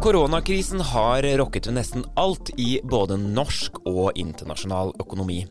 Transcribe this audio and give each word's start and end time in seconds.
Koronakrisen 0.00 0.80
har 0.80 1.22
rokket 1.38 1.66
ved 1.68 1.76
nesten 1.76 2.02
alt 2.18 2.48
i 2.58 2.80
både 2.82 3.14
norsk 3.20 3.76
og 3.86 4.16
internasjonal 4.18 4.94
økonomi. 4.98 5.44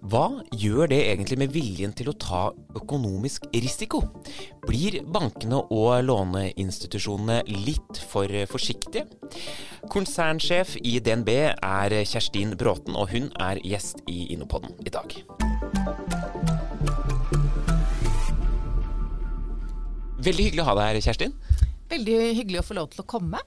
Hva 0.00 0.40
gjør 0.56 0.88
det 0.90 0.98
egentlig 1.04 1.38
med 1.38 1.52
viljen 1.54 1.92
til 1.94 2.08
å 2.10 2.16
ta 2.16 2.40
økonomisk 2.80 3.44
risiko? 3.52 4.00
Blir 4.66 5.00
bankene 5.08 5.62
og 5.72 6.02
låneinstitusjonene 6.04 7.40
litt 7.64 8.00
for 8.10 8.28
forsiktige? 8.50 9.06
Konsernsjef 9.90 10.76
i 10.84 10.98
DNB 11.00 11.30
er 11.48 11.94
Kjerstin 12.06 12.52
Bråten, 12.60 12.96
og 12.98 13.10
hun 13.14 13.30
er 13.40 13.60
gjest 13.64 14.02
i 14.10 14.26
Innopodden 14.34 14.76
i 14.84 14.92
dag. 14.92 15.16
Veldig 20.20 20.44
hyggelig 20.50 20.62
å 20.62 20.68
ha 20.68 20.76
deg 20.76 20.90
her, 20.90 21.00
Kjerstin. 21.08 21.34
Veldig 21.90 22.18
hyggelig 22.36 22.60
å 22.60 22.66
få 22.68 22.76
lov 22.76 22.90
til 22.92 23.02
å 23.02 23.06
komme. 23.08 23.40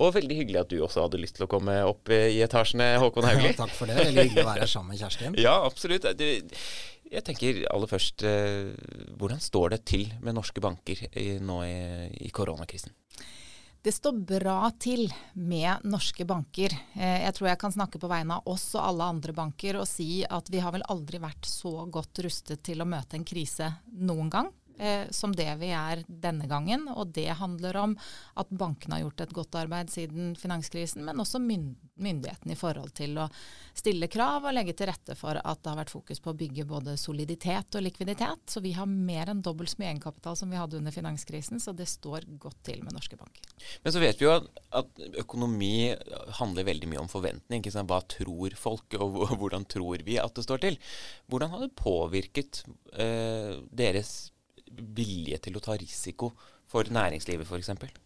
Og 0.00 0.14
veldig 0.16 0.36
hyggelig 0.38 0.62
at 0.62 0.70
du 0.70 0.78
også 0.86 1.02
hadde 1.04 1.18
lyst 1.20 1.36
til 1.36 1.44
å 1.44 1.50
komme 1.50 1.74
opp 1.84 2.08
i 2.14 2.38
etasjene, 2.46 2.94
Håkon 3.02 3.26
Haugli. 3.28 3.50
Ja, 3.50 3.58
takk 3.58 3.74
for 3.76 3.90
det. 3.90 3.98
Veldig 3.98 4.24
hyggelig 4.30 4.46
å 4.46 4.52
være 4.54 4.70
sammen 4.70 4.94
med 4.94 5.02
Kjerstin. 5.02 5.36
ja, 5.42 5.58
absolutt. 5.66 6.06
Du, 6.16 6.24
jeg 7.10 7.26
tenker 7.26 7.64
aller 7.70 7.90
først, 7.90 8.22
eh, 8.26 8.70
hvordan 9.18 9.42
står 9.42 9.74
det 9.74 9.84
til 9.90 10.08
med 10.22 10.36
norske 10.36 10.62
banker 10.62 11.06
nå 11.42 11.60
i, 11.66 12.30
koronakrisen? 12.32 12.94
Det 13.80 13.94
står 13.96 14.18
bra 14.28 14.70
til 14.76 15.06
med 15.40 15.86
norske 15.88 16.26
banker. 16.28 16.74
Eh, 16.94 17.22
jeg 17.24 17.32
tror 17.34 17.48
jeg 17.48 17.60
kan 17.62 17.72
snakke 17.72 17.98
på 17.98 18.10
vegne 18.12 18.36
av 18.36 18.48
oss 18.52 18.74
og 18.74 18.84
alle 18.84 19.08
andre 19.14 19.32
banker 19.32 19.78
og 19.80 19.88
si 19.88 20.20
at 20.28 20.50
vi 20.52 20.60
har 20.60 20.74
vel 20.74 20.84
aldri 20.92 21.18
vært 21.22 21.48
så 21.48 21.86
godt 21.88 22.20
rustet 22.26 22.60
til 22.62 22.84
å 22.84 22.88
møte 22.88 23.16
en 23.16 23.24
krise 23.24 23.72
noen 23.88 24.28
gang 24.28 24.52
som 25.14 25.34
det 25.36 25.48
vi 25.60 25.70
er 25.76 26.04
denne 26.08 26.48
gangen. 26.50 26.86
Og 26.92 27.12
det 27.16 27.28
handler 27.40 27.76
om 27.76 27.96
at 28.40 28.50
bankene 28.50 28.96
har 28.96 29.04
gjort 29.04 29.24
et 29.26 29.34
godt 29.36 29.58
arbeid 29.60 29.92
siden 29.92 30.34
finanskrisen, 30.38 31.04
men 31.06 31.20
også 31.20 31.40
myndighetene 31.40 32.54
i 32.54 32.58
forhold 32.58 32.94
til 32.96 33.18
å 33.20 33.28
stille 33.76 34.08
krav 34.10 34.48
og 34.48 34.54
legge 34.54 34.74
til 34.76 34.90
rette 34.90 35.16
for 35.18 35.38
at 35.38 35.62
det 35.62 35.70
har 35.72 35.80
vært 35.80 35.92
fokus 35.92 36.20
på 36.22 36.32
å 36.32 36.38
bygge 36.38 36.66
både 36.68 36.96
soliditet 37.00 37.76
og 37.78 37.84
likviditet. 37.86 38.44
Så 38.50 38.62
vi 38.64 38.74
har 38.76 38.88
mer 38.90 39.32
enn 39.32 39.42
dobbelt 39.44 39.72
så 39.72 39.80
mye 39.80 39.92
egenkapital 39.92 40.38
som 40.38 40.50
vi 40.52 40.60
hadde 40.60 40.80
under 40.80 40.94
finanskrisen, 40.94 41.60
så 41.62 41.74
det 41.76 41.88
står 41.90 42.26
godt 42.40 42.60
til 42.70 42.82
med 42.84 42.96
norske 42.96 43.18
banker. 43.20 43.52
Men 43.84 43.94
så 43.94 44.02
vet 44.02 44.20
vi 44.20 44.26
jo 44.28 44.34
at, 44.38 44.48
at 44.82 45.04
økonomi 45.22 45.92
handler 46.40 46.68
veldig 46.68 46.90
mye 46.90 47.04
om 47.04 47.12
forventning. 47.12 47.62
Ikke 47.62 47.74
sant? 47.74 47.90
Hva 47.90 48.02
tror 48.10 48.56
folk, 48.58 48.98
og 49.00 49.36
hvordan 49.40 49.66
tror 49.70 50.04
vi 50.06 50.18
at 50.20 50.36
det 50.36 50.46
står 50.46 50.64
til? 50.66 50.80
Hvordan 51.30 51.54
har 51.54 51.64
det 51.64 51.72
påvirket 51.78 52.64
eh, 52.92 53.56
deres 53.70 54.30
vilje 54.70 55.40
til 55.42 55.58
å 55.58 55.64
ta 55.64 55.76
risiko 55.80 56.32
for 56.70 56.86
næringslivet 56.90 57.48
f.eks.? 57.48 58.00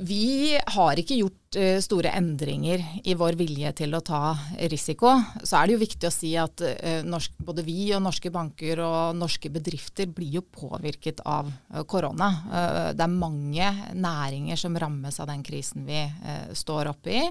Vi 0.00 0.54
har 0.54 1.00
ikke 1.00 1.16
gjort 1.18 1.56
uh, 1.58 1.78
store 1.82 2.12
endringer 2.14 2.82
i 3.10 3.16
vår 3.18 3.34
vilje 3.36 3.72
til 3.82 3.96
å 3.96 4.00
ta 4.06 4.30
risiko. 4.70 5.12
Så 5.42 5.58
er 5.58 5.66
det 5.66 5.74
jo 5.74 5.80
viktig 5.82 6.08
å 6.08 6.14
si 6.14 6.30
at 6.38 6.62
uh, 6.62 7.00
norsk, 7.04 7.34
både 7.42 7.64
vi 7.66 7.90
og 7.96 8.04
norske 8.04 8.30
banker 8.32 8.80
og 8.86 9.18
norske 9.18 9.50
bedrifter 9.52 10.08
blir 10.14 10.38
jo 10.38 10.44
påvirket 10.46 11.24
av 11.26 11.50
uh, 11.50 11.82
korona. 11.90 12.30
det 12.94 13.02
er 13.02 13.12
mange 13.12 13.72
næringer 13.98 14.60
som 14.60 14.78
rammes 14.78 15.18
av 15.20 15.28
den 15.28 15.42
krisen 15.44 15.84
vi 15.88 16.04
står 16.56 16.92
oppe 16.94 17.18
i. 17.18 17.24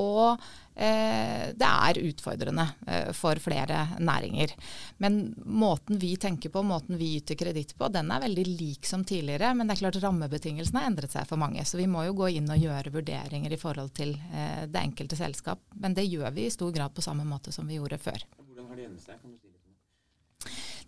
og 0.00 0.42
Eh, 0.69 0.69
det 0.80 1.68
er 1.68 2.00
utfordrende 2.08 2.66
eh, 2.86 3.10
for 3.16 3.38
flere 3.42 3.82
næringer. 3.98 4.54
Men 5.02 5.34
måten 5.44 6.00
vi 6.00 6.14
tenker 6.16 6.52
på, 6.52 6.62
måten 6.66 6.98
vi 7.00 7.16
yter 7.18 7.38
kreditt 7.40 7.76
på, 7.78 7.88
den 7.92 8.10
er 8.10 8.24
veldig 8.24 8.46
lik 8.48 8.88
som 8.88 9.04
tidligere. 9.04 9.52
Men 9.54 9.68
det 9.68 9.76
er 9.76 9.82
klart 9.84 10.00
rammebetingelsene 10.04 10.82
har 10.82 10.90
endret 10.90 11.14
seg 11.14 11.28
for 11.28 11.40
mange. 11.40 11.64
Så 11.68 11.80
vi 11.80 11.88
må 11.90 12.06
jo 12.08 12.16
gå 12.22 12.32
inn 12.38 12.50
og 12.50 12.60
gjøre 12.60 12.94
vurderinger 12.94 13.52
i 13.52 13.60
forhold 13.60 13.94
til 13.96 14.16
eh, 14.32 14.66
det 14.70 14.84
enkelte 14.84 15.18
selskap. 15.20 15.62
Men 15.76 15.96
det 15.96 16.08
gjør 16.08 16.32
vi 16.36 16.48
i 16.48 16.54
stor 16.54 16.72
grad 16.74 16.96
på 16.96 17.04
samme 17.04 17.28
måte 17.28 17.52
som 17.54 17.68
vi 17.68 17.80
gjorde 17.80 18.00
før. 18.00 18.24
Hvordan 18.40 18.72
har 18.72 18.80
det 18.80 18.90
endret 18.90 19.06
seg? 19.06 19.20
Kan 19.20 19.36
du 19.36 19.38
si? 19.38 19.49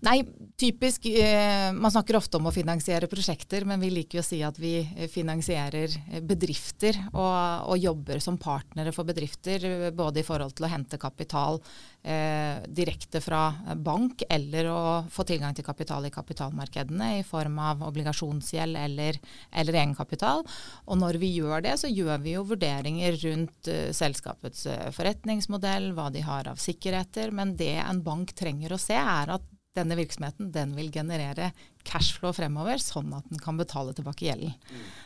Nei, 0.02 0.24
typisk 0.58 1.04
eh, 1.06 1.72
Man 1.72 1.92
snakker 1.94 2.16
ofte 2.18 2.40
om 2.40 2.48
å 2.50 2.52
finansiere 2.54 3.06
prosjekter, 3.06 3.62
men 3.68 3.78
vi 3.78 3.92
liker 3.92 4.18
jo 4.18 4.24
å 4.24 4.26
si 4.26 4.40
at 4.42 4.56
vi 4.58 4.80
finansierer 5.12 5.94
bedrifter 6.26 6.98
og, 7.12 7.68
og 7.70 7.78
jobber 7.78 8.18
som 8.22 8.38
partnere 8.42 8.90
for 8.94 9.06
bedrifter. 9.06 9.92
Både 9.94 10.22
i 10.22 10.26
forhold 10.26 10.56
til 10.58 10.66
å 10.66 10.72
hente 10.72 10.98
kapital 10.98 11.60
eh, 12.02 12.58
direkte 12.66 13.22
fra 13.22 13.44
bank, 13.78 14.26
eller 14.26 14.72
å 14.72 14.82
få 15.06 15.26
tilgang 15.28 15.54
til 15.54 15.68
kapital 15.68 16.10
i 16.10 16.12
kapitalmarkedene 16.14 17.12
i 17.20 17.22
form 17.26 17.62
av 17.62 17.86
obligasjonsgjeld 17.92 18.82
eller, 18.82 19.22
eller 19.54 19.80
egenkapital. 19.84 20.42
Og 20.90 20.98
når 20.98 21.22
vi 21.22 21.30
gjør 21.36 21.62
det, 21.68 21.78
så 21.78 21.92
gjør 21.92 22.26
vi 22.26 22.34
jo 22.34 22.46
vurderinger 22.50 23.22
rundt 23.22 23.70
uh, 23.70 23.94
selskapets 23.94 24.66
forretningsmodell, 24.98 25.92
hva 25.94 26.10
de 26.10 26.26
har 26.26 26.50
av 26.50 26.58
sikkerheter. 26.58 27.30
Men 27.30 27.54
det 27.54 27.76
en 27.86 28.02
bank 28.02 28.34
trenger 28.34 28.74
å 28.74 28.82
se, 28.82 28.98
er 28.98 29.36
at 29.38 29.50
denne 29.76 29.96
virksomheten 29.96 30.50
den 30.52 30.74
vil 30.76 30.90
generere 30.92 31.50
cashflow 31.88 32.32
fremover, 32.36 32.78
sånn 32.78 33.12
at 33.16 33.28
den 33.30 33.40
kan 33.42 33.56
betale 33.58 33.94
tilbake 33.96 34.26
gjelden. 34.26 34.54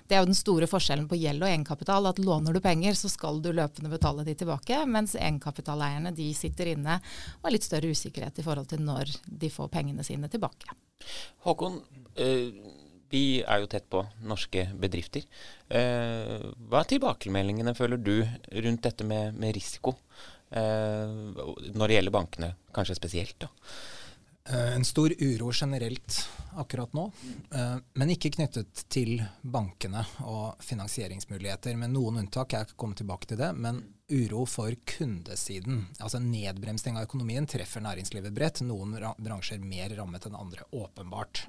Det 0.07 0.17
er 0.17 0.25
jo 0.25 0.31
den 0.31 0.39
store 0.39 0.69
forskjellen 0.71 1.07
på 1.09 1.19
gjeld 1.21 1.45
og 1.45 1.51
egenkapital. 1.51 2.09
At 2.11 2.21
låner 2.23 2.57
du 2.57 2.61
penger, 2.65 2.97
så 2.99 3.11
skal 3.13 3.41
du 3.43 3.53
løpende 3.55 3.93
betale 3.93 4.27
de 4.27 4.35
tilbake. 4.39 4.83
Mens 4.91 5.15
egenkapitaleierne 5.19 6.13
de 6.17 6.29
sitter 6.37 6.75
inne 6.75 6.99
og 6.99 7.47
har 7.47 7.55
litt 7.55 7.67
større 7.67 7.93
usikkerhet 7.95 8.43
i 8.43 8.47
forhold 8.47 8.69
til 8.73 8.83
når 8.85 9.15
de 9.27 9.53
får 9.53 9.71
pengene 9.73 10.05
sine 10.07 10.31
tilbake. 10.33 10.75
Håkon, 11.47 11.81
øh, 12.19 12.73
vi 13.13 13.25
er 13.47 13.63
jo 13.63 13.69
tett 13.71 13.87
på 13.93 14.03
norske 14.27 14.67
bedrifter. 14.83 15.27
Eh, 15.71 16.49
hva 16.67 16.83
er 16.83 16.91
tilbakemeldingene, 16.91 17.77
føler 17.79 18.03
du, 18.03 18.17
rundt 18.67 18.83
dette 18.83 19.07
med, 19.07 19.39
med 19.39 19.55
risiko? 19.55 19.95
Eh, 20.51 21.15
når 21.71 21.87
det 21.87 22.01
gjelder 22.01 22.19
bankene, 22.19 22.51
kanskje 22.75 22.99
spesielt? 22.99 23.39
da? 23.47 23.53
Eh, 24.49 24.75
en 24.77 24.85
stor 24.85 25.13
uro 25.19 25.53
generelt 25.53 26.29
akkurat 26.57 26.93
nå, 26.93 27.13
eh, 27.55 27.77
men 27.93 28.11
ikke 28.15 28.31
knyttet 28.37 28.85
til 28.89 29.19
bankene 29.43 30.05
og 30.23 30.63
finansieringsmuligheter. 30.63 31.77
Med 31.77 31.91
noen 31.91 32.23
unntak, 32.23 32.55
jeg 32.55 32.77
kommer 32.79 32.97
tilbake 32.97 33.27
til 33.27 33.41
det. 33.43 33.51
Men 33.59 33.83
uro 34.07 34.45
for 34.47 34.71
kundesiden. 34.87 35.89
Altså 35.99 36.21
nedbremsing 36.23 36.97
av 36.97 37.09
økonomien 37.09 37.47
treffer 37.51 37.83
næringslivet 37.83 38.35
bredt. 38.35 38.63
Noen 38.63 38.95
bransjer 39.19 39.59
mer 39.59 39.97
rammet 39.99 40.29
enn 40.29 40.39
andre, 40.39 40.63
åpenbart. 40.71 41.43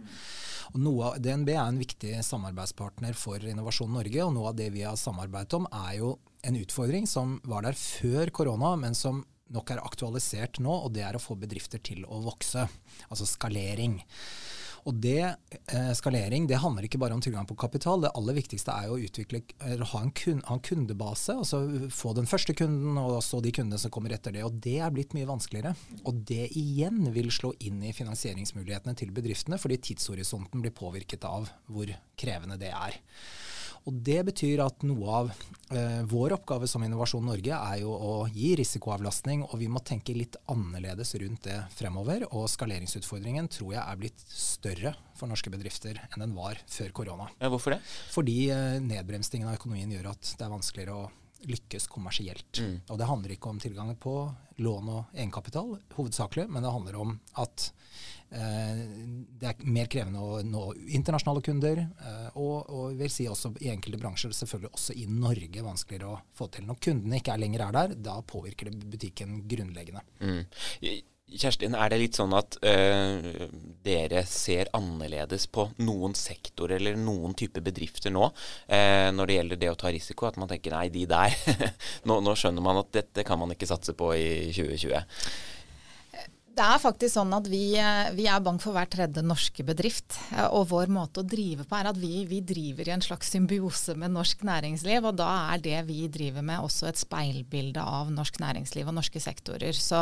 Og 0.73 0.81
noe 0.81 1.11
av, 1.11 1.21
DNB 1.21 1.53
er 1.53 1.67
en 1.67 1.77
viktig 1.77 2.15
samarbeidspartner 2.25 3.13
for 3.13 3.45
Innovasjon 3.45 3.93
Norge, 3.93 4.23
og 4.25 4.33
noe 4.33 4.49
av 4.49 4.57
det 4.57 4.71
vi 4.73 4.87
har 4.87 4.97
samarbeidet 4.97 5.53
om, 5.59 5.69
er 5.85 5.99
jo 5.99 6.15
en 6.47 6.57
utfordring 6.57 7.05
som 7.09 7.37
var 7.45 7.67
der 7.67 7.77
før 7.77 8.33
korona, 8.33 8.73
men 8.79 8.97
som 8.97 9.21
nok 9.53 9.73
er 9.73 9.83
aktualisert 9.83 10.61
nå, 10.63 10.73
og 10.87 10.93
det 10.95 11.05
er 11.07 11.17
å 11.17 11.23
få 11.23 11.37
bedrifter 11.39 11.81
til 11.83 12.05
å 12.05 12.21
vokse. 12.25 12.67
Altså 13.09 13.27
skalering. 13.29 13.99
Og 14.87 14.95
det, 15.03 15.35
eh, 15.67 15.91
Skalering 15.97 16.47
det 16.47 16.61
handler 16.63 16.85
ikke 16.87 16.99
bare 16.99 17.13
om 17.13 17.21
tilgang 17.21 17.47
på 17.47 17.57
kapital. 17.59 18.01
Det 18.01 18.11
aller 18.15 18.37
viktigste 18.37 18.71
er 18.71 18.87
å 18.87 18.99
utvikle, 18.99 19.41
ha 19.59 19.99
en, 20.01 20.11
kun, 20.11 20.39
ha 20.47 20.55
en 20.55 20.63
kundebase. 20.63 21.35
altså 21.35 21.89
Få 21.91 22.13
den 22.15 22.29
første 22.29 22.55
kunden, 22.55 22.97
og 22.97 23.19
så 23.23 23.41
de 23.43 23.51
kundene 23.51 23.79
som 23.79 23.91
kommer 23.91 24.15
etter 24.15 24.31
det. 24.31 24.45
og 24.47 24.61
Det 24.61 24.79
er 24.79 24.93
blitt 24.95 25.13
mye 25.17 25.27
vanskeligere. 25.27 25.75
Og 26.05 26.23
det 26.23 26.55
igjen 26.55 27.11
vil 27.11 27.27
slå 27.27 27.53
inn 27.59 27.83
i 27.83 27.91
finansieringsmulighetene 27.91 28.95
til 28.95 29.11
bedriftene, 29.11 29.59
fordi 29.59 29.77
tidshorisonten 29.91 30.63
blir 30.63 30.71
påvirket 30.71 31.27
av 31.27 31.49
hvor 31.67 31.91
krevende 32.15 32.57
det 32.57 32.71
er. 32.71 33.01
Og 33.87 33.99
Det 34.03 34.19
betyr 34.27 34.59
at 34.65 34.83
noe 34.83 35.11
av 35.15 35.29
eh, 35.71 36.01
vår 36.11 36.35
oppgave 36.35 36.67
som 36.67 36.83
Innovasjon 36.83 37.23
Norge 37.23 37.55
er 37.55 37.81
jo 37.85 37.93
å 37.93 38.15
gi 38.27 38.51
risikoavlastning, 38.59 39.45
og 39.47 39.55
vi 39.61 39.69
må 39.71 39.79
tenke 39.79 40.15
litt 40.17 40.35
annerledes 40.51 41.15
rundt 41.21 41.47
det 41.47 41.55
fremover. 41.77 42.25
Og 42.33 42.49
skaleringsutfordringen 42.51 43.47
tror 43.53 43.77
jeg 43.77 43.83
er 43.83 44.01
blitt 44.01 44.25
større 44.27 44.91
for 45.15 45.31
norske 45.31 45.53
bedrifter 45.53 46.01
enn 46.09 46.25
den 46.25 46.35
var 46.35 46.59
før 46.67 46.91
korona. 46.99 47.29
Ja, 47.39 47.51
hvorfor 47.53 47.77
det? 47.77 47.79
Fordi 48.11 48.35
eh, 48.51 48.81
nedbremsingen 48.83 49.47
av 49.47 49.55
økonomien 49.55 49.95
gjør 49.95 50.11
at 50.11 50.35
det 50.35 50.45
er 50.45 50.53
vanskeligere 50.57 50.99
å 50.99 51.07
lykkes 51.45 51.87
kommersielt. 51.91 52.59
Mm. 52.59 52.75
Og 52.89 52.99
det 52.99 53.07
handler 53.09 53.33
ikke 53.33 53.51
om 53.51 53.59
tilgang 53.61 53.93
på 54.01 54.13
lån 54.57 54.91
og 54.93 55.17
egenkapital 55.17 55.75
hovedsakelig, 55.93 56.47
men 56.49 56.65
det 56.65 56.73
handler 56.73 56.97
om 57.01 57.11
at 57.41 57.67
eh, 58.29 58.79
det 59.37 59.51
er 59.51 59.67
mer 59.69 59.89
krevende 59.91 60.23
å 60.23 60.39
nå 60.45 60.63
internasjonale 60.97 61.43
kunder. 61.45 61.83
Eh, 61.83 62.29
og, 62.39 62.71
og 62.73 62.97
vil 63.01 63.11
si 63.13 63.27
også 63.29 63.53
i 63.61 63.71
enkelte 63.73 64.01
bransjer, 64.01 64.33
selvfølgelig 64.37 64.73
også 64.73 64.97
i 64.97 65.05
Norge, 65.11 65.65
vanskeligere 65.65 66.15
å 66.15 66.23
få 66.37 66.49
til. 66.53 66.65
Når 66.69 66.81
kundene 66.89 67.21
ikke 67.21 67.35
er 67.35 67.43
lenger 67.43 67.67
er 67.67 67.77
der, 67.81 67.99
da 68.09 68.17
påvirker 68.25 68.71
det 68.71 68.89
butikken 68.97 69.43
grunnleggende. 69.49 70.03
Mm. 70.23 70.41
Kjerstin, 71.27 71.73
er 71.75 71.91
det 71.91 71.97
litt 71.99 72.15
sånn 72.15 72.31
at 72.37 72.55
øh, 72.63 73.49
dere 73.83 74.21
ser 74.31 74.69
annerledes 74.77 75.49
på 75.51 75.65
noen 75.83 76.13
sektor 76.15 76.71
eller 76.71 76.95
noen 76.95 77.35
type 77.35 77.59
bedrifter 77.65 78.13
nå 78.15 78.29
øh, 78.29 79.09
når 79.11 79.27
det 79.27 79.35
gjelder 79.35 79.59
det 79.59 79.71
å 79.73 79.75
ta 79.81 79.91
risiko? 79.91 80.29
At 80.29 80.39
man 80.39 80.47
tenker 80.47 80.71
nei, 80.71 80.87
de 80.93 81.03
der 81.09 81.35
nå, 82.07 82.21
nå, 82.23 82.31
skjønner 82.31 82.63
man 82.63 82.79
at 82.79 82.93
dette 82.95 83.27
kan 83.27 83.41
man 83.41 83.51
ikke 83.51 83.67
satse 83.67 83.91
på 83.99 84.13
i 84.15 84.29
2020. 84.55 85.03
Det 86.57 86.65
er 86.65 86.79
faktisk 86.81 87.13
sånn 87.13 87.35
at 87.37 87.45
vi, 87.51 87.75
eh, 87.77 88.07
vi, 88.17 88.23
er 88.25 88.41
bank 88.41 88.63
for 88.63 88.73
hver 88.73 88.87
tredje 88.89 89.21
norske 89.21 89.61
bedrift. 89.61 90.15
Eh, 90.33 90.47
og 90.57 90.71
vår 90.71 90.89
måte 90.89 91.21
å 91.21 91.27
drive 91.27 91.67
på 91.69 91.75
er 91.77 91.91
at 91.91 91.99
vi, 92.01 92.23
vi, 92.25 92.39
driver 92.41 92.87
i 92.89 92.93
en 92.95 93.03
slags 93.05 93.29
symbiose 93.29 93.93
med 93.93 94.15
norsk 94.15 94.41
næringsliv. 94.47 95.05
Og 95.05 95.19
da 95.19 95.27
er 95.53 95.61
det 95.61 95.83
vi 95.85 96.07
driver 96.09 96.41
med 96.41 96.65
også 96.65 96.87
et 96.89 96.97
speilbilde 96.97 97.83
av 97.83 98.09
norsk 98.09 98.39
næringsliv 98.41 98.89
og 98.89 98.97
norske 98.97 99.21
sektorer. 99.21 99.77
Så 99.77 99.99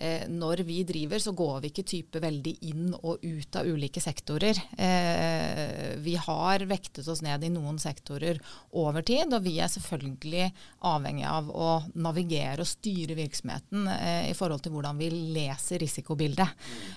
eh, 0.00 0.24
når 0.24 0.62
vi 0.70 0.78
driver, 0.88 1.20
så 1.20 1.34
går 1.36 1.60
vi 1.66 1.72
ikke 1.74 1.84
type 1.92 2.24
veldig 2.24 2.56
inn 2.70 2.96
og 3.02 3.20
ut 3.20 3.60
av 3.60 3.68
ulike 3.68 4.00
sektorer. 4.00 4.56
Eh, 4.80 6.00
vi 6.00 6.16
har 6.16 6.64
vektet 6.70 7.12
oss 7.12 7.20
ned 7.26 7.44
i 7.44 7.52
noen 7.52 7.76
sektorer 7.76 8.40
over 8.72 9.04
tid, 9.04 9.36
og 9.36 9.44
vi 9.44 9.58
er 9.60 9.68
selvfølgelig 9.68 10.48
avhengig 10.88 11.28
av 11.28 11.52
å 11.52 11.70
navigere 12.00 12.64
og 12.64 12.72
styre 12.72 13.20
virksomheten 13.20 13.84
eh, 13.98 14.32
i 14.32 14.34
forhold 14.38 14.64
til 14.64 14.78
hvordan 14.78 14.96
vi 14.96 15.12
leser 15.36 15.76
risiko 15.76 15.89
risikobildet. 15.90 16.48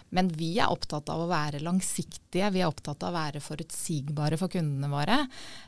Men 0.09 0.29
vi 0.29 0.53
er 0.61 0.71
opptatt 0.71 1.09
av 1.09 1.23
å 1.23 1.29
være 1.29 1.61
langsiktige, 1.63 2.51
vi 2.53 2.61
er 2.61 2.69
opptatt 2.69 3.03
av 3.03 3.11
å 3.11 3.17
være 3.17 3.41
forutsigbare 3.43 4.37
for 4.37 4.51
kundene 4.53 4.89
våre. 4.91 5.19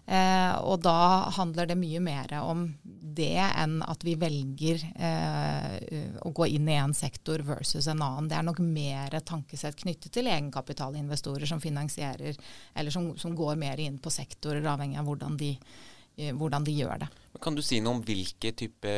Eh, 0.06 0.54
og 0.62 0.84
da 0.86 1.32
handler 1.36 1.70
det 1.70 1.80
mye 1.80 2.02
mer 2.04 2.36
om 2.44 2.68
det 2.84 3.40
enn 3.42 3.80
at 3.86 4.04
vi 4.06 4.16
velger 4.20 4.86
eh, 4.96 6.22
å 6.22 6.32
gå 6.36 6.50
inn 6.54 6.70
i 6.70 6.78
en 6.78 6.94
sektor 6.94 7.42
versus 7.46 7.88
en 7.88 8.04
annen. 8.06 8.30
Det 8.30 8.38
er 8.38 8.48
nok 8.48 8.62
mer 8.62 9.20
tankesett 9.26 9.80
knyttet 9.82 10.14
til 10.16 10.30
egenkapitalinvestorer 10.30 11.50
som 11.50 11.64
finansierer, 11.64 12.38
eller 12.76 12.94
som, 12.94 13.14
som 13.18 13.36
går 13.36 13.60
mer 13.60 13.82
inn 13.82 14.00
på 14.00 14.14
sektorer, 14.14 14.66
avhengig 14.66 15.02
av 15.02 15.10
hvordan 15.10 15.38
de 15.42 15.56
eh, 15.56 16.34
hvordan 16.36 16.66
de 16.68 16.76
gjør 16.76 17.06
det. 17.06 17.14
Kan 17.44 17.58
du 17.58 17.64
si 17.66 17.82
noe 17.84 17.98
om 17.98 18.04
hvilke 18.06 18.54
type 18.56 18.92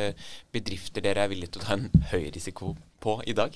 bedrifter 0.53 1.03
dere 1.05 1.23
er 1.25 1.31
villige 1.31 1.55
til 1.55 1.63
å 1.63 1.67
ta 1.67 1.77
en 1.77 2.09
høy 2.11 2.27
risiko 2.33 2.75
på 3.01 3.19
i 3.25 3.33
dag? 3.37 3.55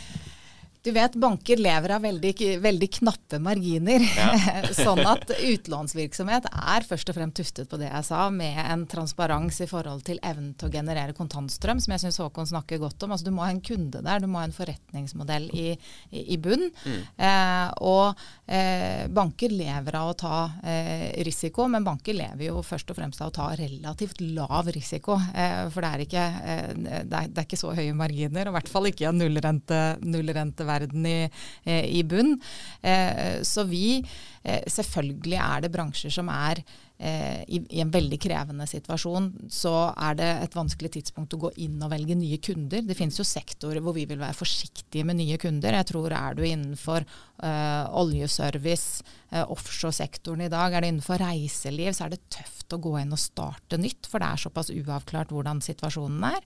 Du 0.81 0.89
vet, 0.91 1.13
banker 1.13 1.59
lever 1.61 1.91
av 1.93 2.01
veldig, 2.01 2.31
veldig 2.61 2.87
knappe 2.95 3.37
marginer. 3.43 4.01
Ja. 4.01 4.31
sånn 4.73 5.03
at 5.05 5.29
utlånsvirksomhet 5.29 6.47
er 6.49 6.85
først 6.87 7.11
og 7.11 7.17
fremst 7.19 7.37
tuftet 7.37 7.69
på 7.69 7.77
det 7.77 7.91
jeg 7.91 8.07
sa, 8.07 8.23
med 8.33 8.57
en 8.63 8.87
transparens 8.89 9.61
i 9.61 9.67
forhold 9.69 10.01
til 10.07 10.17
evnen 10.25 10.55
til 10.57 10.71
å 10.71 10.73
generere 10.73 11.13
kontantstrøm, 11.13 11.77
som 11.83 11.93
jeg 11.93 12.01
syns 12.05 12.17
Håkon 12.23 12.49
snakker 12.49 12.81
godt 12.81 13.05
om. 13.05 13.13
Altså, 13.13 13.27
du 13.29 13.35
må 13.35 13.45
ha 13.45 13.51
en 13.53 13.61
kunde 13.61 14.01
der, 14.01 14.23
du 14.23 14.25
må 14.31 14.41
ha 14.41 14.47
en 14.47 14.55
forretningsmodell 14.55 15.51
i, 15.53 15.67
i, 16.09 16.23
i 16.33 16.39
bunn. 16.41 16.65
Mm. 16.81 16.97
Eh, 17.27 17.67
og 17.85 18.23
eh, 18.49 19.05
banker 19.13 19.53
lever 19.53 19.99
av 20.01 20.15
å 20.15 20.17
ta 20.17 20.41
eh, 20.65 21.21
risiko, 21.29 21.69
men 21.69 21.85
banker 21.85 22.17
lever 22.17 22.47
jo 22.47 22.65
først 22.65 22.89
og 22.89 22.97
fremst 22.97 23.21
av 23.21 23.29
å 23.29 23.35
ta 23.37 23.51
relativt 23.59 24.25
lav 24.25 24.73
risiko. 24.73 25.19
Eh, 25.29 25.61
for 25.69 25.85
det 25.85 25.93
er, 25.93 26.05
ikke, 26.07 26.25
eh, 26.41 26.67
det, 26.73 26.97
er, 27.05 27.29
det 27.29 27.37
er, 27.37 27.45
ikke, 27.45 27.61
så 27.61 27.77
høye 27.77 27.93
marginer, 27.93 28.49
og 28.49 28.55
i 28.55 28.57
hvert 28.57 28.73
fall 28.73 28.89
ikke 28.89 29.11
en 29.11 29.21
nullrente, 29.21 29.81
nullrente 30.01 30.70
verden 30.71 31.07
i, 31.07 31.17
eh, 31.63 31.85
i 31.99 32.03
bunn. 32.03 32.37
Eh, 32.81 33.41
så 33.47 33.65
vi 33.69 33.99
eh, 33.99 34.63
Selvfølgelig 34.71 35.37
er 35.41 35.65
det 35.65 35.73
bransjer 35.73 36.13
som 36.13 36.31
er 36.33 36.63
i, 37.01 37.57
i, 37.57 37.79
en 37.81 37.89
veldig 37.89 38.19
krevende 38.21 38.67
situasjon, 38.69 39.31
så 39.49 39.71
er 39.89 40.19
det 40.19 40.27
et 40.43 40.53
vanskelig 40.53 40.91
tidspunkt 40.93 41.33
å 41.33 41.39
gå 41.41 41.49
inn 41.65 41.79
og 41.81 41.89
velge 41.89 42.13
nye 42.13 42.37
kunder. 42.37 42.83
Det 42.85 42.93
finnes 42.93 43.17
jo 43.17 43.25
sektorer 43.25 43.81
hvor 43.81 43.95
vi 43.95 44.03
vil 44.05 44.21
være 44.21 44.37
forsiktige 44.37 45.07
med 45.09 45.17
nye 45.17 45.39
kunder. 45.41 45.79
Jeg 45.79 45.87
tror 45.89 46.13
er 46.13 46.37
du 46.37 46.43
innenfor 46.45 47.01
uh, 47.01 47.89
oljeservice, 48.03 49.01
uh, 49.31 49.47
offshoresektoren 49.47 50.45
i 50.45 50.51
dag, 50.53 50.77
er 50.77 50.85
det 50.85 50.93
innenfor 50.93 51.25
reiseliv, 51.25 51.89
så 51.97 52.05
er 52.05 52.13
det 52.13 52.21
tøft 52.37 52.77
å 52.77 52.81
gå 52.85 52.93
inn 53.01 53.17
og 53.17 53.23
starte 53.25 53.81
nytt, 53.81 54.05
for 54.05 54.21
det 54.21 54.29
er 54.29 54.45
såpass 54.45 54.69
uavklart 54.69 55.33
hvordan 55.33 55.65
situasjonen 55.65 56.29
er. 56.29 56.45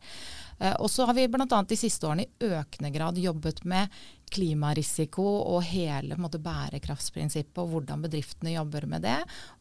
Uh, 0.61 0.75
og 0.79 0.89
så 0.91 1.07
har 1.07 1.17
vi 1.17 1.27
bl.a. 1.31 1.45
de 1.45 1.77
siste 1.79 2.07
årene 2.07 2.25
i 2.25 2.51
økende 2.51 2.91
grad 2.95 3.17
jobbet 3.19 3.63
med 3.67 3.91
klimarisiko 4.35 5.23
og 5.23 5.63
hele 5.69 6.17
måte, 6.19 6.39
bærekraftsprinsippet 6.43 7.61
og 7.61 7.71
hvordan 7.71 8.05
bedriftene 8.05 8.55
jobber 8.55 8.87
med 8.89 9.05
det. 9.05 9.17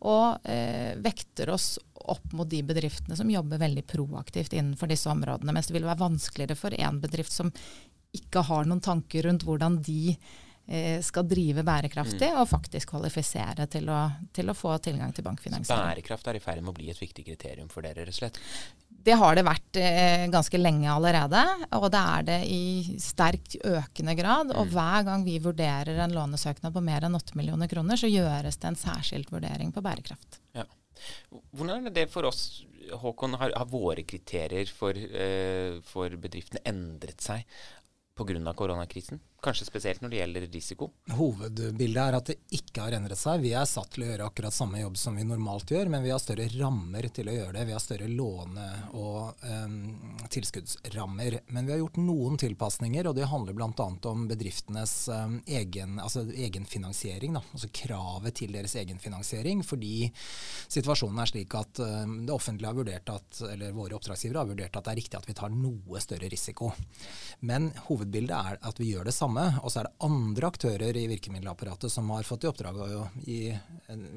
Og 0.08 0.46
eh, 0.50 0.94
vekter 1.04 1.52
oss 1.54 1.74
opp 1.94 2.32
mot 2.36 2.48
de 2.50 2.62
bedriftene 2.66 3.16
som 3.18 3.30
jobber 3.30 3.60
veldig 3.62 3.84
proaktivt 3.88 4.56
innenfor 4.56 4.90
disse 4.90 5.10
områdene. 5.12 5.54
Mens 5.54 5.70
det 5.70 5.76
vil 5.76 5.86
være 5.88 6.02
vanskeligere 6.02 6.58
for 6.58 6.76
en 6.76 7.00
bedrift 7.02 7.34
som 7.34 7.52
ikke 8.14 8.44
har 8.48 8.66
noen 8.68 8.82
tanker 8.84 9.28
rundt 9.28 9.46
hvordan 9.46 9.80
de 9.84 10.14
eh, 10.14 10.34
skal 11.04 11.26
drive 11.28 11.60
bærekraftig 11.60 12.30
mm. 12.32 12.38
og 12.40 12.46
faktisk 12.48 12.94
kvalifisere 12.94 13.66
til 13.68 13.90
å, 13.92 13.98
til 14.32 14.48
å, 14.48 14.54
få 14.56 14.78
tilgang 14.80 15.12
til 15.12 15.26
bankfinansiering. 15.26 15.90
Bærekraft 15.90 16.30
er 16.30 16.38
i 16.38 16.40
ferd 16.40 16.62
med 16.62 16.72
å 16.72 16.78
bli 16.78 16.88
et 16.88 17.02
viktig 17.02 17.26
kriterium 17.26 17.68
for 17.68 17.84
dere, 17.84 18.06
rett 18.06 18.14
og 18.14 18.16
slett? 18.22 18.40
Det 19.04 19.12
har 19.20 19.36
det 19.36 19.44
vært 19.44 19.76
eh, 19.76 20.24
ganske 20.32 20.56
lenge 20.56 20.88
allerede, 20.88 21.42
og 21.76 21.90
det 21.92 22.00
er 22.00 22.26
det 22.28 22.38
i 22.48 22.96
sterkt 23.02 23.58
økende 23.60 24.14
grad. 24.16 24.54
Og 24.54 24.70
mm. 24.70 24.72
hver 24.72 25.04
gang 25.10 25.26
vi 25.26 25.36
vurderer 25.44 26.00
en 26.00 26.14
lånesøknad 26.16 26.72
på 26.72 26.82
mer 26.84 27.04
enn 27.04 27.18
8 27.18 27.36
millioner 27.36 27.68
kroner, 27.68 28.00
så 28.00 28.08
gjøres 28.08 28.56
det 28.62 28.70
en 28.70 28.80
særskilt 28.80 29.32
vurdering 29.34 29.74
på 29.74 29.84
bærekraft. 29.84 30.40
Ja. 30.56 30.64
Hvordan 31.52 31.90
er 31.90 31.94
det 31.94 32.08
for 32.12 32.30
oss, 32.30 32.64
Håkon? 33.02 33.36
Har, 33.40 33.52
har 33.58 33.68
våre 33.68 34.06
kriterier 34.08 34.70
for, 34.72 34.96
eh, 34.96 35.80
for 35.84 36.16
bedriftene 36.20 36.64
endret 36.72 37.20
seg 37.24 37.44
pga. 38.16 38.54
koronakrisen? 38.56 39.20
Kanskje 39.44 39.66
spesielt 39.68 40.00
når 40.00 40.12
det 40.12 40.18
gjelder 40.22 40.44
risiko? 40.54 40.86
Hovedbildet 41.18 42.00
er 42.00 42.16
at 42.16 42.30
det 42.30 42.36
ikke 42.56 42.86
har 42.86 42.94
endret 42.96 43.20
seg. 43.20 43.42
Vi 43.42 43.50
er 43.52 43.66
satt 43.68 43.90
til 43.92 44.06
å 44.06 44.08
gjøre 44.08 44.28
akkurat 44.30 44.54
samme 44.56 44.80
jobb 44.80 44.96
som 44.96 45.18
vi 45.18 45.26
normalt 45.28 45.68
gjør, 45.74 45.90
men 45.92 46.04
vi 46.04 46.12
har 46.14 46.22
større 46.22 46.46
rammer 46.54 47.08
til 47.12 47.28
å 47.28 47.34
gjøre 47.34 47.52
det. 47.58 47.64
Vi 47.68 47.74
har 47.76 47.82
større 47.82 48.08
låne- 48.08 48.70
og 48.96 49.44
um, 49.44 50.24
tilskuddsrammer. 50.32 51.36
Men 51.52 51.68
vi 51.68 51.74
har 51.74 51.82
gjort 51.82 52.00
noen 52.00 52.40
tilpasninger, 52.40 53.10
og 53.10 53.18
det 53.18 53.28
handler 53.28 53.58
bl.a. 53.58 53.88
om 54.10 54.24
bedriftenes 54.30 54.94
um, 55.12 55.36
egen, 55.44 56.00
altså 56.00 56.24
egenfinansiering. 56.30 57.36
Da. 57.36 57.44
Altså 57.52 57.68
kravet 57.84 58.40
til 58.40 58.56
deres 58.56 58.76
egenfinansiering. 58.80 59.60
Fordi 59.66 60.08
situasjonen 60.72 61.20
er 61.20 61.32
slik 61.34 61.58
at 61.60 61.82
um, 61.84 62.16
det 62.24 62.32
offentlige 62.32 62.72
har 62.72 62.80
vurdert 62.80 63.12
at, 63.12 63.44
eller 63.50 63.76
våre 63.76 64.00
oppdragsgivere 64.00 64.40
har 64.40 64.50
vurdert 64.54 64.80
at 64.80 64.88
det 64.88 64.96
er 64.96 65.00
riktig 65.02 65.20
at 65.20 65.28
vi 65.28 65.36
tar 65.36 65.52
noe 65.52 66.00
større 66.00 66.32
risiko. 66.32 66.72
Men 67.44 67.74
hovedbildet 67.90 68.34
er 68.40 68.60
at 68.64 68.80
vi 68.80 68.94
gjør 68.94 69.12
det 69.12 69.16
samme 69.16 69.33
samme. 69.34 69.60
Og 69.62 69.72
så 69.72 69.80
er 69.80 69.88
det 69.88 70.04
andre 70.04 70.46
aktører 70.46 70.96
i 70.96 71.06
virkemiddelapparatet 71.08 71.92
som 71.92 72.10
har 72.10 72.22
fått 72.22 72.44
i 72.44 72.48
oppdrag 72.48 72.76
å 72.76 73.08
gi 73.24 73.56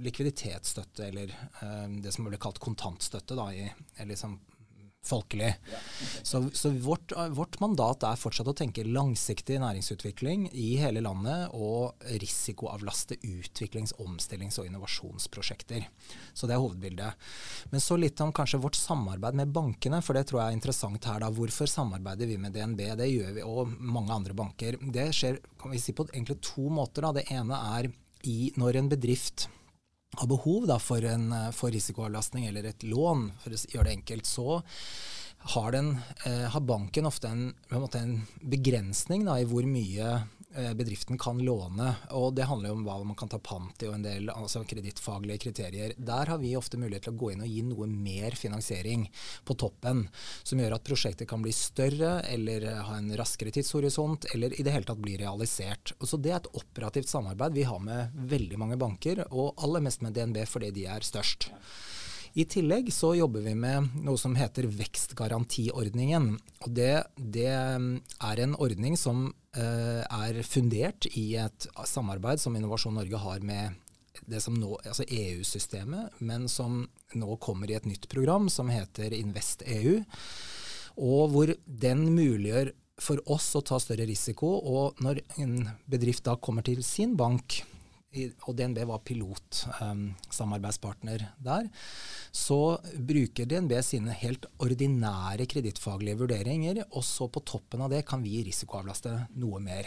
likviditetsstøtte, 0.01 1.07
eller 1.07 1.33
eh, 1.61 1.87
det 2.01 2.11
som 2.11 2.27
ble 2.27 2.37
kalt 2.37 2.59
kontantstøtte, 2.59 3.35
da, 3.35 3.51
i, 3.53 3.67
liksom 4.05 4.39
folkelig. 5.07 5.53
Så, 6.21 6.43
så 6.53 6.71
vårt, 6.83 7.13
vårt, 7.35 7.59
mandat 7.63 8.05
er 8.07 8.19
fortsatt 8.19 8.49
å 8.51 8.55
tenke 8.57 8.85
langsiktig 8.85 9.59
næringsutvikling 9.63 10.47
i 10.51 10.69
hele 10.81 11.01
landet 11.05 11.55
og 11.55 12.07
risikoavlaste 12.21 13.19
utviklings-, 13.23 13.95
omstillings- 14.03 14.59
og 14.61 14.69
innovasjonsprosjekter. 14.69 15.87
Så 16.33 16.49
det 16.49 16.57
er 16.57 16.63
hovedbildet. 16.63 17.27
Men 17.71 17.83
så 17.83 17.97
litt 17.99 18.21
om 18.23 18.33
kanskje 18.35 18.61
vårt 18.63 18.79
samarbeid 18.79 19.39
med 19.39 19.53
bankene, 19.55 20.01
for 20.05 20.17
det 20.17 20.27
tror 20.29 20.43
jeg 20.43 20.53
er 20.53 20.59
interessant 20.59 21.09
her. 21.09 21.21
da. 21.23 21.31
Hvorfor 21.33 21.69
samarbeider 21.71 22.29
vi 22.29 22.39
med 22.41 22.55
DNB? 22.55 22.83
Det 22.99 23.09
gjør 23.11 23.35
vi, 23.37 23.45
og 23.47 23.75
mange 23.79 24.13
andre 24.15 24.37
banker. 24.37 24.79
Det 24.81 25.09
skjer 25.15 25.41
kan 25.57 25.73
vi 25.73 25.81
si, 25.81 25.95
på 25.95 26.07
egentlig 26.13 26.39
to 26.45 26.69
måter. 26.69 27.07
Da. 27.07 27.17
Det 27.19 27.27
ene 27.33 27.61
er 27.77 27.91
i, 28.27 28.51
når 28.57 28.81
en 28.81 28.89
bedrift 28.91 29.47
har 30.17 30.29
behov 30.29 30.67
da, 30.69 30.79
for, 30.81 31.03
en, 31.05 31.29
for 31.53 31.73
risikoavlastning 31.73 32.47
eller 32.49 32.71
et 32.71 32.85
lån, 32.87 33.27
for 33.43 33.53
å 33.53 33.59
gjøre 33.73 33.89
det 33.89 33.97
enkelt, 33.99 34.29
så 34.29 34.61
har, 35.53 35.71
den, 35.75 35.93
eh, 36.25 36.47
har 36.51 36.65
banken 36.65 37.05
ofte 37.07 37.29
en, 37.29 37.51
en 37.69 38.15
begrensning 38.41 39.27
da, 39.27 39.37
i 39.39 39.47
hvor 39.47 39.67
mye 39.69 40.15
Eh, 40.15 40.36
bedriften 40.77 41.17
kan 41.21 41.39
låne. 41.43 41.95
og 42.11 42.35
Det 42.35 42.47
handler 42.49 42.73
om 42.73 42.83
hva 42.85 42.97
man 43.03 43.15
kan 43.17 43.29
ta 43.29 43.39
pant 43.39 43.83
i 43.83 43.89
og 43.89 43.97
en 43.97 44.05
del 44.05 44.29
altså 44.33 44.63
kredittfaglige 44.67 45.47
kriterier. 45.47 45.93
Der 45.97 46.31
har 46.31 46.41
vi 46.41 46.55
ofte 46.57 46.79
mulighet 46.79 47.07
til 47.07 47.15
å 47.15 47.19
gå 47.21 47.31
inn 47.33 47.43
og 47.45 47.51
gi 47.51 47.63
noe 47.67 47.87
mer 47.91 48.37
finansiering 48.37 49.07
på 49.45 49.57
toppen, 49.59 50.07
som 50.43 50.61
gjør 50.61 50.77
at 50.77 50.85
prosjektet 50.87 51.29
kan 51.29 51.43
bli 51.45 51.53
større 51.55 52.21
eller 52.27 52.67
ha 52.89 52.97
en 52.97 53.11
raskere 53.17 53.53
tidshorisont, 53.55 54.29
eller 54.33 54.55
i 54.57 54.65
det 54.65 54.73
hele 54.73 54.87
tatt 54.87 55.01
bli 55.03 55.17
realisert. 55.21 55.93
Og 55.99 56.07
så 56.09 56.17
Det 56.17 56.31
er 56.33 56.41
et 56.41 56.55
operativt 56.59 57.07
samarbeid 57.07 57.53
vi 57.53 57.63
har 57.63 57.79
med 57.79 58.15
veldig 58.27 58.57
mange 58.59 58.77
banker, 58.77 59.23
og 59.31 59.53
aller 59.63 59.85
mest 59.85 60.01
med 60.01 60.17
DNB 60.17 60.43
fordi 60.49 60.71
de 60.75 60.87
er 60.89 61.05
størst. 61.05 61.51
I 62.33 62.45
tillegg 62.49 62.91
så 62.93 63.13
jobber 63.17 63.43
vi 63.45 63.53
med 63.57 63.91
noe 64.03 64.19
som 64.19 64.35
heter 64.37 64.67
vekstgarantiordningen. 64.71 66.29
og 66.65 66.69
Det, 66.75 66.93
det 67.15 67.49
er 67.49 68.43
en 68.43 68.55
ordning 68.55 68.97
som 68.99 69.29
uh, 69.57 70.03
er 70.03 70.41
fundert 70.43 71.09
i 71.13 71.35
et 71.39 71.69
samarbeid 71.85 72.41
som 72.43 72.55
Innovasjon 72.57 72.97
Norge 72.97 73.21
har 73.23 73.45
med 73.45 73.77
det 74.25 74.41
som 74.41 74.55
nå, 74.57 74.73
altså 74.81 75.05
EU-systemet, 75.07 76.17
men 76.19 76.47
som 76.49 76.81
nå 77.15 77.37
kommer 77.43 77.69
i 77.69 77.77
et 77.77 77.85
nytt 77.87 78.09
program 78.09 78.49
som 78.49 78.71
heter 78.73 79.13
InvestEU. 79.13 80.01
Og 80.97 81.33
hvor 81.33 81.53
den 81.65 82.07
muliggjør 82.15 82.73
for 82.97 83.21
oss 83.29 83.51
å 83.55 83.61
ta 83.61 83.77
større 83.81 84.07
risiko, 84.09 84.55
og 84.57 84.97
når 85.05 85.21
en 85.37 85.59
bedrift 85.85 86.25
da 86.25 86.33
kommer 86.41 86.65
til 86.65 86.81
sin 86.85 87.13
bank 87.17 87.61
og 88.47 88.55
DNB 88.55 88.77
var 88.87 89.01
pilotsamarbeidspartner 89.05 91.21
um, 91.25 91.31
der, 91.43 91.67
så 92.31 92.79
bruker 92.95 93.45
DNB 93.49 93.83
sine 93.85 94.11
helt 94.15 94.45
ordinære 94.63 95.45
kredittfaglige 95.51 96.17
vurderinger, 96.21 96.85
og 96.87 97.03
så 97.05 97.27
på 97.29 97.39
toppen 97.45 97.81
av 97.83 97.89
det 97.91 98.05
kan 98.07 98.23
vi 98.23 98.43
risikoavlaste 98.47 99.27
noe 99.37 99.59
mer. 99.63 99.85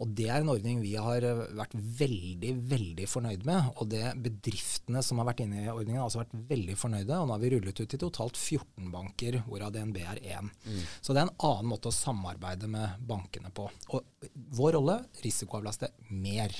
Og 0.00 0.08
Det 0.16 0.28
er 0.30 0.40
en 0.40 0.52
ordning 0.54 0.80
vi 0.80 0.94
har 0.96 1.24
uh, 1.26 1.44
vært 1.58 1.74
veldig 1.74 2.52
veldig 2.70 3.06
fornøyd 3.10 3.44
med. 3.48 3.60
Og 3.82 3.86
det 3.92 4.06
bedriftene 4.24 5.02
som 5.04 5.18
har 5.20 5.28
vært 5.28 5.42
inne 5.44 5.58
i 5.66 5.72
ordningen, 5.72 6.00
har 6.00 6.08
også 6.08 6.22
vært 6.22 6.38
veldig 6.54 6.76
fornøyde. 6.78 7.18
Og 7.18 7.26
nå 7.26 7.32
har 7.34 7.42
vi 7.42 7.52
rullet 7.52 7.80
ut 7.82 7.94
i 7.94 8.00
totalt 8.00 8.36
14 8.38 8.92
banker, 8.94 9.32
hvorav 9.48 9.70
DNB 9.74 9.98
er 10.06 10.18
én. 10.38 10.46
Mm. 10.64 10.82
Så 11.02 11.08
det 11.12 11.20
er 11.20 11.26
en 11.28 11.40
annen 11.50 11.70
måte 11.74 11.88
å 11.90 11.98
samarbeide 11.98 12.66
med 12.70 12.86
bankene 13.10 13.50
på. 13.52 13.64
Og 13.92 13.98
vår 14.56 14.72
rolle 14.78 14.96
risikoavlaste 15.24 15.86
mer. 16.08 16.50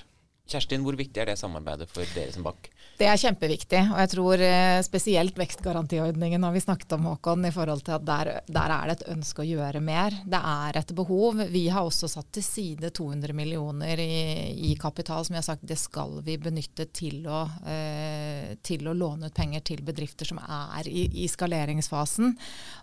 Kjerstin, 0.49 0.81
hvor 0.85 0.97
viktig 0.97 1.21
er 1.21 1.29
det 1.29 1.39
samarbeidet 1.41 1.91
for 1.93 2.09
dere 2.17 2.33
som 2.33 2.47
bank? 2.47 2.71
Det 2.99 3.07
er 3.07 3.21
kjempeviktig. 3.21 3.81
Og 3.93 3.99
jeg 4.01 4.11
tror 4.15 4.43
eh, 4.43 4.81
spesielt 4.83 5.37
vekstgarantiordningen 5.39 6.43
har 6.43 6.55
vi 6.55 6.63
snakket 6.65 6.95
om, 6.97 7.05
Håkon, 7.11 7.45
i 7.47 7.53
forhold 7.55 7.85
til 7.87 7.95
at 7.95 8.07
der, 8.09 8.31
der, 8.49 8.75
er 8.75 8.89
det 8.89 8.97
et 8.97 9.11
ønske 9.13 9.45
å 9.45 9.47
gjøre 9.47 9.83
mer. 9.85 10.17
Det 10.27 10.41
er 10.41 10.81
et 10.81 10.95
behov. 10.99 11.45
Vi 11.53 11.67
har 11.71 11.87
også 11.87 12.11
satt 12.11 12.33
til 12.35 12.47
side 12.47 12.91
200 12.97 13.37
millioner 13.37 14.03
i, 14.03 14.51
i 14.71 14.75
kapital 14.81 15.27
som 15.27 15.37
vi 15.37 15.43
har 15.43 15.47
sagt 15.47 15.69
det 15.69 15.79
skal 15.79 16.19
vi 16.27 16.39
benytte 16.43 16.89
til 16.97 17.29
å, 17.31 17.45
eh, 17.69 18.28
til 18.67 18.89
å 18.89 18.97
låne 18.97 19.29
ut 19.29 19.37
penger 19.37 19.65
til 19.73 19.83
bedrifter 19.87 20.29
som 20.29 20.41
er 20.43 20.89
i, 20.89 21.07
i 21.25 21.29
skaleringsfasen. 21.31 22.33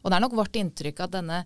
Og 0.04 0.12
det 0.12 0.18
er 0.18 0.26
nok 0.26 0.38
vårt 0.38 0.60
inntrykk 0.60 1.04
at 1.06 1.16
denne 1.16 1.44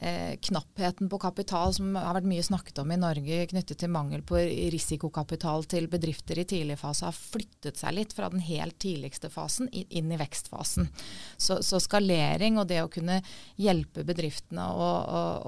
eh, 0.00 0.36
knappheten 0.40 1.08
på 1.10 1.18
kapital 1.20 1.74
som 1.74 1.94
har 1.98 2.16
vært 2.16 2.28
mye 2.30 2.44
snakket 2.44 2.80
om 2.82 2.92
i 2.92 2.98
Norge 3.00 3.46
knyttet 3.50 3.80
til 3.82 3.92
mangel 3.92 4.22
på 4.26 4.40
risikokapital 4.74 5.66
til 5.70 5.88
bedrifter 5.92 6.40
i 6.40 6.46
tidlig 6.48 6.78
fase, 6.80 7.08
har 7.08 7.16
flyttet 7.16 7.80
seg 7.80 7.96
litt 7.96 8.14
fra 8.16 8.30
den 8.32 8.42
helt 8.44 8.78
tidligste 8.80 9.30
fasen 9.32 9.68
inn 9.72 10.12
i 10.12 10.20
vekstfasen. 10.20 10.88
Så, 11.36 11.60
så 11.66 11.80
skalering 11.82 12.58
og 12.60 12.68
det 12.70 12.82
å 12.84 12.90
kunne 12.92 13.20
hjelpe 13.60 14.04
bedriftene 14.08 14.66
å, 14.70 14.90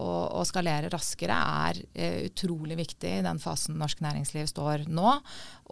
å, 0.03 0.11
å 0.41 0.45
skalere 0.49 0.93
raskere 0.93 1.39
er 1.67 1.83
eh, 1.95 2.21
utrolig 2.29 2.79
viktig 2.83 3.19
i 3.19 3.25
den 3.25 3.41
fasen 3.43 3.79
norsk 3.81 4.03
næringsliv 4.05 4.49
står 4.51 4.87
nå. 4.93 5.17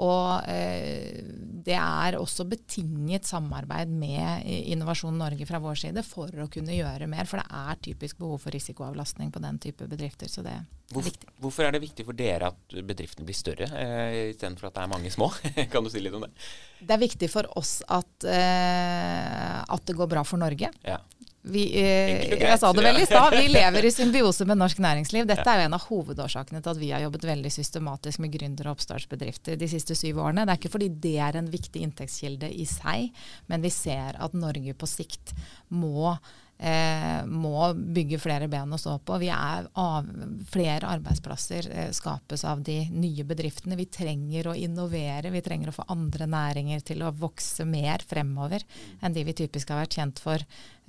Og 0.01 0.49
eh, 0.49 1.21
det 1.67 1.77
er 1.77 2.17
også 2.17 2.30
betinget 2.49 3.27
samarbeid 3.29 3.91
med 3.93 4.45
Innovasjon 4.47 5.19
Norge 5.19 5.47
fra 5.47 5.61
vår 5.63 5.79
side 5.83 6.05
for 6.07 6.33
å 6.43 6.49
kunne 6.53 6.77
gjøre 6.77 7.09
mer. 7.11 7.29
For 7.31 7.43
det 7.43 7.47
er 7.61 7.81
typisk 7.85 8.21
behov 8.21 8.43
for 8.45 8.55
risikoavlastning 8.55 9.33
på 9.35 9.43
den 9.43 9.59
type 9.63 9.89
bedrifter. 9.91 10.31
Så 10.31 10.45
det 10.47 10.55
er 10.57 10.67
Hvorfor, 10.91 11.13
viktig. 11.13 11.29
Hvorfor 11.39 11.67
er 11.67 11.75
det 11.75 11.83
viktig 11.85 12.07
for 12.09 12.19
dere 12.19 12.51
at 12.51 12.77
bedriftene 12.87 13.27
blir 13.29 13.39
større, 13.39 13.69
eh, 13.79 14.33
istedenfor 14.33 14.71
at 14.71 14.79
det 14.79 14.83
er 14.83 14.91
mange 14.91 15.13
små? 15.15 15.29
kan 15.73 15.87
du 15.87 15.91
si 15.93 16.03
litt 16.03 16.17
om 16.19 16.27
det? 16.27 16.33
Det 16.81 16.97
er 16.97 17.03
viktig 17.05 17.31
for 17.31 17.47
oss 17.61 17.77
at, 17.87 18.27
eh, 18.27 19.61
at 19.63 19.87
det 19.87 19.97
går 19.99 20.11
bra 20.11 20.25
for 20.27 20.43
Norge. 20.43 20.73
Ja. 20.83 20.99
Vi, 21.43 21.63
eh, 21.81 22.35
jeg 22.37 22.59
sa 22.61 22.69
det 22.77 22.83
vel 22.85 22.99
i 23.01 23.07
stad, 23.09 23.33
vi 23.33 23.49
lever 23.59 23.87
i 23.89 23.93
symbiose 23.95 24.45
med 24.49 24.61
norsk 24.61 24.83
næringsliv. 24.85 25.25
Dette 25.29 25.47
er 25.49 25.63
jo 25.63 25.69
en 25.71 25.77
av 25.79 25.87
hovedårsakene 25.89 26.61
til 26.61 26.73
at 26.75 26.81
vi 26.83 26.91
har 26.93 27.05
jobbet 27.07 27.25
veldig 27.31 27.53
systematisk 27.55 28.21
med 28.21 28.35
gründere 28.35 28.69
og 28.69 28.77
oppstartsbedrifter 28.77 29.57
de 29.61 29.71
siste 29.73 29.97
syv 29.97 30.21
årene. 30.21 30.45
Det 30.45 30.53
er 30.53 30.61
ikke 30.61 30.75
fordi 30.77 30.91
det 31.09 31.17
er 31.25 31.41
en 31.41 31.49
viktig 31.53 31.87
inntektskilde 31.87 32.53
i 32.53 32.69
seg, 32.69 33.09
men 33.49 33.65
vi 33.65 33.73
ser 33.73 34.21
at 34.21 34.37
Norge 34.37 34.77
på 34.77 34.91
sikt 34.91 35.33
må 35.73 36.19
eh, 36.61 37.25
må 37.27 37.73
bygge 37.75 38.21
flere 38.21 38.49
ben 38.49 38.73
å 38.73 38.79
stå 38.79 38.99
på. 39.05 39.19
Av, 39.31 40.11
flere 40.51 40.93
arbeidsplasser 40.97 41.69
eh, 41.71 41.91
skapes 41.97 42.45
av 42.45 42.63
de 42.67 42.83
nye 42.93 43.25
bedriftene. 43.27 43.79
Vi 43.81 43.89
trenger 43.93 44.51
å 44.51 44.57
innovere. 44.57 45.33
Vi 45.33 45.45
trenger 45.45 45.73
å 45.73 45.79
få 45.81 45.89
andre 45.93 46.29
næringer 46.31 46.85
til 46.85 47.05
å 47.05 47.15
vokse 47.17 47.67
mer 47.69 48.05
fremover 48.07 48.65
enn 49.01 49.17
de 49.17 49.25
vi 49.27 49.37
typisk 49.43 49.73
har 49.73 49.83
vært 49.83 49.99
kjent 50.01 50.23
for 50.23 50.45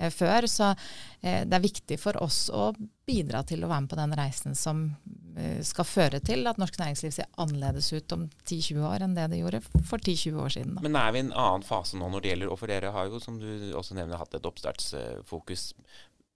før. 0.10 0.48
Så 0.50 0.72
eh, 0.72 1.44
det 1.46 1.58
er 1.58 1.68
viktig 1.68 2.00
for 2.02 2.18
oss 2.24 2.48
å 2.50 2.72
bidra 3.06 3.44
til 3.46 3.62
å 3.62 3.70
være 3.70 3.86
med 3.86 3.94
på 3.94 4.00
den 4.02 4.18
reisen 4.18 4.58
som 4.58 4.88
Eh, 5.38 5.62
skal 5.64 5.88
føre 5.88 6.20
til 6.24 6.44
at 6.50 6.60
norsk 6.60 6.76
næringsliv 6.80 7.14
ser 7.16 7.30
annerledes 7.40 7.88
ut 7.94 8.12
om 8.16 8.26
10-20 8.44 8.84
år 8.84 9.06
enn 9.06 9.14
det 9.16 9.30
det 9.32 9.40
gjorde 9.40 9.62
for 9.88 9.98
10-20 9.98 10.40
år 10.44 10.54
siden. 10.58 10.76
Da. 10.76 10.84
Men 10.84 10.98
er 11.00 11.14
vi 11.14 11.22
i 11.22 11.26
en 11.26 11.32
annen 11.32 11.64
fase 11.64 12.00
nå 12.00 12.10
når 12.12 12.24
det 12.24 12.32
gjelder, 12.34 12.52
og 12.52 12.60
for 12.60 12.72
dere 12.72 12.92
har 12.92 13.08
jo 13.08 13.22
som 13.24 13.38
du 13.40 13.48
også 13.78 13.96
nevner 13.96 14.20
hatt 14.20 14.36
et 14.36 14.50
oppstartsfokus. 14.50 15.66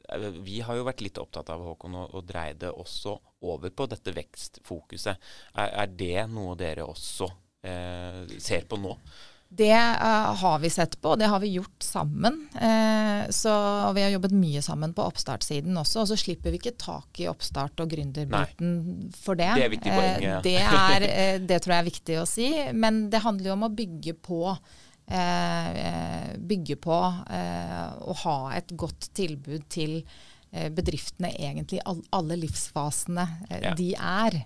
Eh, 0.07 0.27
vi 0.45 0.61
har 0.63 0.79
jo 0.79 0.87
vært 0.87 1.03
litt 1.03 1.19
opptatt 1.19 1.51
av 1.51 1.63
Håkon, 1.65 1.97
å, 1.99 2.07
å 2.15 2.23
dreie 2.23 2.55
det 2.61 2.71
også 2.71 3.17
over 3.45 3.73
på 3.75 3.89
dette 3.91 4.15
vekstfokuset. 4.15 5.29
Er, 5.57 5.75
er 5.83 5.91
det 5.91 6.27
noe 6.31 6.55
dere 6.59 6.87
også 6.87 7.29
eh, 7.67 8.23
ser 8.39 8.69
på 8.69 8.79
nå? 8.79 8.95
Det 9.57 9.73
uh, 9.73 10.35
har 10.35 10.59
vi 10.59 10.69
sett 10.69 10.97
på, 11.01 11.13
og 11.13 11.19
det 11.19 11.29
har 11.31 11.39
vi 11.39 11.53
gjort 11.55 11.83
sammen. 11.83 12.41
Uh, 12.55 13.29
så 13.31 13.53
Vi 13.95 14.03
har 14.03 14.11
jobbet 14.11 14.33
mye 14.35 14.61
sammen 14.61 14.93
på 14.95 15.05
oppstartssiden 15.05 15.77
også. 15.79 16.01
Og 16.03 16.09
så 16.11 16.17
slipper 16.19 16.51
vi 16.51 16.59
ikke 16.59 16.75
tak 16.81 17.21
i 17.23 17.29
oppstart 17.31 17.79
og 17.83 17.93
gründerbiten 17.93 18.73
for 19.15 19.39
det. 19.39 19.53
Det 19.55 19.67
er 19.67 19.71
viktig 19.71 19.93
poeng. 19.93 20.25
Ja. 20.25 20.39
Uh, 20.39 20.43
det, 20.43 20.57
er, 20.59 21.07
det, 21.49 21.61
tror 21.63 21.77
jeg 21.77 21.85
er 21.85 21.89
viktig 21.91 22.19
å 22.19 22.27
si. 22.29 22.49
Men 22.75 23.05
det 23.13 23.23
handler 23.23 23.51
jo 23.51 23.55
om 23.59 23.69
å 23.69 23.73
bygge 23.83 24.17
på. 24.25 24.41
bygge 26.49 26.75
på 26.81 26.95
å 26.97 28.13
ha 28.23 28.37
et 28.57 28.71
godt 28.73 29.11
tilbud 29.13 29.67
til 29.69 29.99
bedriftene 30.49 31.29
egentlig 31.29 31.77
alle 31.85 32.37
livsfasene 32.41 33.25
ja. 33.51 33.75
de 33.77 33.91
er. 33.93 34.39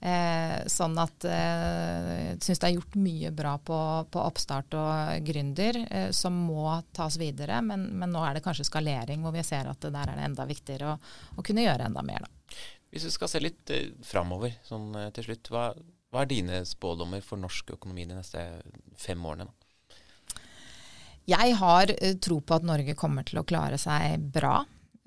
Eh, 0.00 0.62
sånn 0.72 0.94
at 0.96 1.26
eh, 1.28 2.10
jeg 2.30 2.38
syns 2.40 2.62
det 2.62 2.68
er 2.70 2.76
gjort 2.78 2.94
mye 2.96 3.30
bra 3.36 3.50
på, 3.60 3.78
på 4.08 4.22
oppstart 4.24 4.76
og 4.80 5.26
gründer 5.26 5.76
eh, 5.84 6.08
som 6.16 6.38
må 6.46 6.72
tas 6.96 7.18
videre. 7.20 7.60
Men, 7.60 7.84
men, 8.00 8.08
nå 8.14 8.22
er 8.24 8.38
det 8.38 8.44
kanskje 8.46 8.64
skalering 8.70 9.20
hvor 9.26 9.36
vi 9.36 9.44
ser 9.44 9.68
at 9.68 9.80
det 9.84 9.92
der 9.92 10.08
er 10.08 10.16
det 10.16 10.28
enda 10.30 10.48
viktigere 10.48 10.94
å, 10.94 10.98
å 11.36 11.44
kunne 11.44 11.66
gjøre 11.66 11.90
enda 11.90 12.04
mer. 12.06 12.24
Da. 12.24 12.56
Hvis 12.90 13.06
vi 13.06 13.14
skal 13.14 13.30
se 13.30 13.42
litt 13.42 13.70
eh, 13.76 13.92
framover 14.06 14.56
sånn, 14.66 14.90
eh, 14.98 15.10
til 15.14 15.28
slutt, 15.28 15.52
hva, 15.52 15.68
hva, 16.10 16.24
er 16.24 16.30
dine 16.32 16.64
spådommer 16.66 17.22
for 17.24 17.40
norsk 17.40 17.76
økonomi 17.76 18.08
de 18.08 18.18
neste 18.18 18.46
fem 18.98 19.20
årene? 19.20 19.46
Da? 19.46 19.60
Jeg 21.30 21.54
har 21.60 21.92
eh, 21.94 22.16
tro 22.18 22.40
på 22.40 22.56
at 22.56 22.66
Norge 22.66 22.96
kommer 22.98 23.26
til 23.28 23.42
å 23.42 23.46
klare 23.46 23.78
seg 23.78 24.24
bra. 24.34 24.58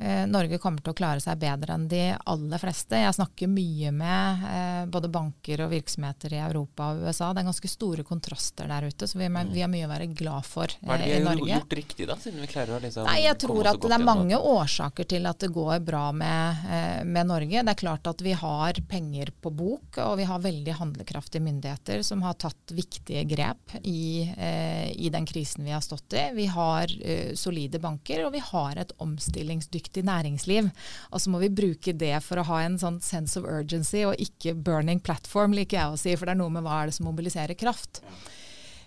Eh, 0.02 0.28
Norge 0.28 0.58
kommer 0.58 0.82
til 0.82 0.90
å 0.90 0.98
klare 0.98 1.22
seg 1.22 1.38
bedre 1.38 1.76
enn 1.76 1.86
de 1.88 2.02
aller 2.18 2.58
fleste. 2.60 2.98
Jeg 2.98 3.14
snakker 3.14 3.50
mye 3.52 3.92
med 3.94 4.46
eh, 4.50 4.80
både 4.90 5.10
banker 5.14 5.62
og 5.64 5.70
virksomheter 5.70 6.34
i 6.34 6.40
Europa 6.42 6.88
og 6.92 7.04
USA. 7.06 7.30
Det 7.30 7.44
er 7.44 7.48
ganske 7.52 7.70
store 7.70 8.06
kontraster 8.08 8.72
der 8.72 8.88
ute, 8.90 9.08
så 9.08 9.20
vi, 9.22 9.28
mm. 9.30 9.52
vi 9.54 9.62
har 9.62 9.70
mye 9.70 9.86
å 9.86 9.92
være 9.92 10.08
glad 10.18 10.48
for 10.50 10.66
eh, 10.66 10.82
Hva 10.82 10.98
er 10.98 11.04
det 11.04 11.12
vi 11.14 11.28
har 11.28 11.60
gjort 11.60 11.76
riktig, 11.78 12.08
da? 12.10 12.18
siden 12.24 12.42
vi 12.42 12.50
klarer 12.50 12.78
å 12.78 12.80
liksom 12.82 13.06
Nei, 13.06 13.20
Jeg 13.28 13.38
tror 13.46 13.70
at 13.70 13.86
det 13.86 13.94
er 14.00 14.08
mange 14.08 14.40
årsaker 14.54 15.10
til 15.14 15.30
at 15.30 15.46
det 15.46 15.52
går 15.54 15.86
bra 15.86 16.08
med, 16.10 16.66
eh, 16.74 17.06
med, 17.06 17.30
Norge. 17.30 17.62
Det 17.62 17.76
er 17.76 17.82
klart 17.84 18.10
at 18.10 18.26
vi 18.26 18.34
har 18.34 18.82
penger 18.90 19.30
på 19.46 19.54
bok, 19.54 20.02
og 20.02 20.18
vi 20.18 20.26
har 20.28 20.42
veldig 20.42 20.78
handlekraftige 20.82 21.46
myndigheter 21.46 22.02
som 22.02 22.26
har 22.26 22.40
tatt 22.42 22.74
viktige 22.74 23.24
grep 23.30 23.78
i, 23.86 24.26
eh, 24.26 24.90
i 24.98 25.14
den 25.14 25.30
krisen 25.30 25.70
vi 25.70 25.78
har 25.78 25.86
stått 25.86 26.18
i. 26.18 26.26
Vi 26.34 26.50
har 26.50 26.90
eh, 27.00 27.38
solide 27.38 27.78
banker, 27.78 28.26
og 28.26 28.34
vi 28.34 28.42
har 28.42 28.82
et 28.82 28.98
omstillingsdyktig 28.98 29.93
bærekraftig 29.94 30.04
næringsliv. 30.04 30.72
Og 31.12 31.22
så 31.22 31.30
må 31.30 31.40
vi 31.40 31.50
bruke 31.50 31.94
det 31.94 32.24
for 32.24 32.40
å 32.40 32.48
ha 32.48 32.64
en 32.64 32.78
sånn 32.78 33.02
sense 33.02 33.38
of 33.38 33.46
urgency, 33.46 34.06
og 34.06 34.16
ikke 34.18 34.56
burning 34.56 35.00
platform, 35.00 35.54
liker 35.54 35.78
jeg 35.78 35.94
å 35.94 35.98
si. 35.98 36.16
For 36.16 36.26
det 36.26 36.34
er 36.34 36.42
noe 36.42 36.52
med 36.52 36.64
hva 36.64 36.82
er 36.82 36.88
det 36.88 36.96
som 36.96 37.08
mobiliserer 37.08 37.56
kraft. 37.56 38.02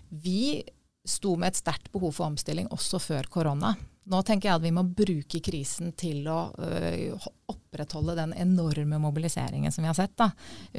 Vi 0.09 0.63
sto 1.07 1.37
med 1.37 1.49
et 1.53 1.61
sterkt 1.61 1.91
behov 1.91 2.17
for 2.17 2.27
omstilling 2.27 2.67
også 2.69 2.99
før 2.99 3.27
korona. 3.29 3.75
Nå 4.07 4.21
tenker 4.23 4.47
jeg 4.49 4.59
at 4.59 4.63
vi 4.63 4.71
må 4.71 4.85
bruke 4.87 5.41
krisen 5.43 5.91
til 5.99 6.27
å 6.31 6.39
ø, 6.55 7.09
opprettholde 7.51 8.15
den 8.15 8.33
enorme 8.39 8.99
mobiliseringen 9.03 9.73
som 9.73 9.83
vi 9.83 9.89
har 9.91 9.97
sett 9.97 10.15
da, 10.19 10.29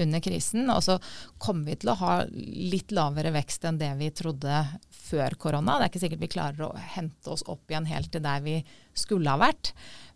under 0.01 0.23
krisen. 0.25 0.71
Og 0.73 0.81
så 0.87 0.97
kommer 1.41 1.69
vi 1.69 1.77
til 1.83 1.93
å 1.93 1.99
ha 2.01 2.15
litt 2.33 2.95
lavere 2.97 3.35
vekst 3.37 3.69
enn 3.69 3.81
det 3.81 3.91
vi 4.01 4.09
trodde 4.17 4.63
før 5.09 5.37
korona. 5.41 5.77
Det 5.77 5.87
er 5.87 5.93
ikke 5.93 6.05
sikkert 6.07 6.25
vi 6.25 6.33
klarer 6.33 6.67
å 6.69 6.87
hente 6.97 7.35
oss 7.35 7.45
opp 7.53 7.69
igjen 7.69 7.89
helt 7.91 8.13
til 8.15 8.25
der 8.25 8.45
vi 8.45 8.57
skulle 8.97 9.35
ha 9.35 9.41
vært. 9.41 9.75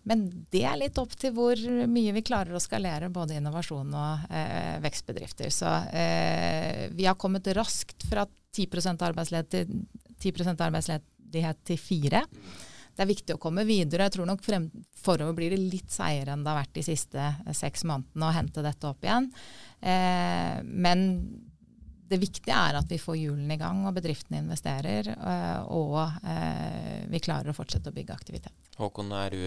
Men 0.09 0.25
det 0.50 0.64
er 0.66 0.81
litt 0.81 0.99
opp 0.99 1.12
til 1.14 1.37
hvor 1.37 1.61
mye 1.92 2.16
vi 2.16 2.25
klarer 2.26 2.57
å 2.57 2.64
skalere 2.64 3.12
både 3.12 3.37
innovasjon 3.38 3.92
og 3.92 4.33
eh, 4.33 4.81
vekstbedrifter. 4.83 5.52
Så 5.52 5.69
eh, 5.92 6.88
vi 6.97 7.07
har 7.07 7.21
kommet 7.21 7.52
raskt 7.61 8.09
fra 8.09 8.25
10 8.57 8.97
arbeidsledighet 8.97 9.52
til, 9.52 9.87
10% 10.33 10.64
arbeidsledighet 10.64 11.64
til 11.69 11.81
4 11.81 12.26
det 12.92 13.04
er 13.04 13.08
viktig 13.08 13.37
å 13.37 13.40
komme 13.40 13.64
videre. 13.68 14.08
Jeg 14.08 14.18
tror 14.18 14.28
nok 14.28 14.42
frem, 14.44 14.68
forover 15.00 15.37
blir 15.37 15.54
det 15.54 15.61
litt 15.62 15.92
seigere 15.92 16.34
enn 16.34 16.44
det 16.44 16.52
har 16.52 16.61
vært 16.61 16.75
de 16.76 16.84
siste 16.84 17.22
eh, 17.22 17.54
seks 17.56 17.87
månedene 17.88 18.28
å 18.28 18.34
hente 18.37 18.64
dette 18.64 18.90
opp 18.90 19.06
igjen. 19.06 19.30
Eh, 19.80 20.58
men 20.62 21.06
det 22.12 22.18
viktige 22.20 22.52
er 22.52 22.76
at 22.76 22.90
vi 22.92 22.99
får 23.00 23.16
hjulene 23.16 23.56
i 23.56 23.61
gang, 23.61 23.87
og 23.88 23.96
bedriftene 23.96 24.42
investerer. 24.42 25.08
Og, 25.72 25.94
og 25.96 26.26
eh, 26.28 27.06
vi 27.08 27.22
klarer 27.25 27.49
å 27.49 27.56
fortsette 27.56 27.88
å 27.88 27.96
bygge 27.96 28.12
aktivitet. 28.12 28.68
Håkon, 28.76 29.14
er 29.16 29.32
du 29.32 29.40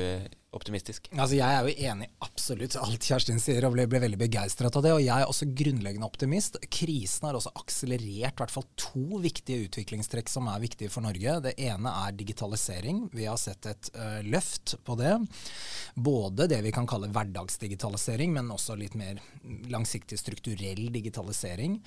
optimistisk? 0.58 1.12
Altså, 1.14 1.38
jeg 1.38 1.46
er 1.46 1.70
jo 1.70 1.92
enig 1.92 2.10
absolutt 2.46 2.75
alt 2.78 3.02
Kjerstin 3.02 3.40
sier, 3.42 3.66
og 3.66 3.74
ble, 3.74 3.88
ble 3.90 4.00
veldig 4.04 4.20
begeistret 4.22 4.75
av 4.78 4.84
det. 4.86 4.92
Og 4.94 5.02
jeg 5.02 5.14
er 5.16 5.25
også 5.25 5.48
grunnleggende 5.50 6.06
optimist. 6.06 6.60
Krisen 6.70 7.25
har 7.25 7.38
også 7.38 7.50
akselerert 7.58 8.36
i 8.38 8.42
hvert 8.44 8.54
fall 8.54 8.68
to 8.78 9.18
viktige 9.24 9.66
utviklingstrekk 9.66 10.30
som 10.30 10.46
er 10.52 10.62
viktige 10.62 10.92
for 10.94 11.02
Norge. 11.06 11.40
Det 11.42 11.56
ene 11.66 11.94
er 12.06 12.14
digitalisering. 12.14 13.08
Vi 13.18 13.25
har 13.25 13.40
sett 13.42 13.66
et 13.72 13.90
uh, 13.98 14.20
løft 14.30 14.75
på 14.86 14.98
det. 15.00 15.16
Både 15.98 16.46
det 16.52 16.60
vi 16.68 16.74
kan 16.75 16.86
kalle 16.90 17.10
hverdagsdigitalisering, 17.16 18.36
men 18.38 18.54
også 18.54 18.78
litt 18.78 18.94
mer 19.00 19.24
langsiktig 19.74 20.22
strukturell 20.22 20.92
digitalisering. 20.94 21.80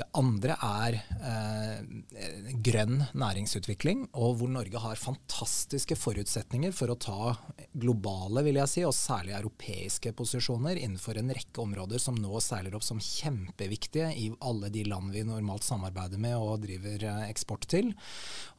Det 0.00 0.08
andre 0.18 0.58
er 0.66 0.98
uh, 1.22 1.78
grønn 2.58 3.04
næringsutvikling, 3.14 4.08
og 4.18 4.40
hvor 4.40 4.50
Norge 4.50 4.82
har 4.82 4.98
fantastiske 4.98 5.94
forutsetninger 5.94 6.74
for 6.74 6.90
å 6.90 6.98
ta 6.98 7.36
globale, 7.70 8.42
vil 8.48 8.58
jeg 8.64 8.74
si, 8.74 8.86
og 8.88 8.98
særlig 8.98 9.38
europeiske 9.38 9.91
posisjoner 10.16 10.78
innenfor 10.80 11.18
en 11.18 11.32
rekke 11.34 11.60
områder 11.60 12.00
som 12.00 12.16
nå 12.16 12.40
seiler 12.40 12.74
opp 12.76 12.84
som 12.86 13.00
kjempeviktige 13.02 14.08
i 14.16 14.30
alle 14.40 14.70
de 14.72 14.84
land 14.88 15.12
vi 15.12 15.24
normalt 15.26 15.66
samarbeider 15.66 16.20
med 16.22 16.36
og 16.38 16.62
driver 16.64 17.04
eh, 17.04 17.24
eksport 17.28 17.66
til. 17.68 17.92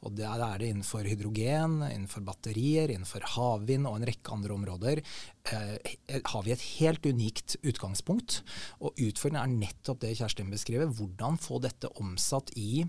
Og 0.04 0.14
Der 0.18 0.38
er 0.38 0.60
det 0.60 0.70
innenfor 0.70 1.08
hydrogen, 1.08 1.80
innenfor 1.88 2.24
batterier, 2.26 2.92
innenfor 2.92 3.26
havvind 3.34 3.88
og 3.90 3.98
en 3.98 4.08
rekke 4.10 4.36
andre 4.36 4.54
områder. 4.54 5.02
Eh, 5.50 6.20
har 6.24 6.44
vi 6.46 6.54
et 6.54 6.68
helt 6.78 7.06
unikt 7.06 7.56
utgangspunkt. 7.62 8.42
Og 8.80 8.94
utfordringen 8.94 9.42
er 9.42 9.66
nettopp 9.66 10.04
det 10.04 10.14
Kjerstin 10.20 10.52
beskriver. 10.52 10.92
Hvordan 10.92 11.40
få 11.42 11.58
dette 11.64 11.90
omsatt 12.00 12.54
i 12.56 12.84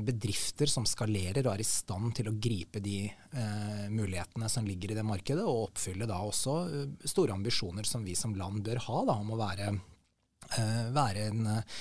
bedrifter 0.00 0.70
som 0.70 0.86
skalerer 0.88 1.44
og 1.44 1.52
er 1.52 1.62
i 1.62 1.66
stand 1.66 2.14
til 2.16 2.30
å 2.30 2.36
gripe 2.40 2.80
de 2.80 3.02
eh, 3.08 3.84
mulighetene 3.92 4.48
som 4.48 4.66
ligger 4.66 4.94
i 4.94 4.96
det 4.96 5.04
markedet, 5.04 5.44
og 5.44 5.68
oppfylle 5.68 6.08
da 6.08 6.22
også 6.24 6.56
eh, 6.66 7.06
store 7.08 7.36
ambisjoner 7.36 7.88
som 7.88 8.06
vi 8.06 8.16
som 8.18 8.36
land 8.38 8.64
bør 8.64 8.80
ha 8.88 9.04
da, 9.10 9.18
om 9.20 9.34
å 9.34 9.40
være 9.40 9.68
Eh, 9.68 9.97
være 10.94 11.26
en, 11.28 11.46
eh, 11.46 11.76